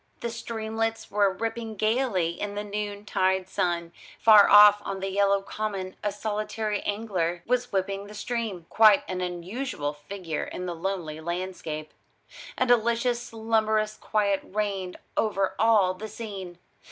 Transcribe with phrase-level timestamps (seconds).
[0.21, 5.95] The streamlets were rippling gaily in the noontide sun; far off on the yellow common
[6.03, 11.91] a solitary angler was whipping the stream quite an unusual figure in the lonely landscape.
[12.57, 16.57] A delicious slumberous quiet reigned over all the scene.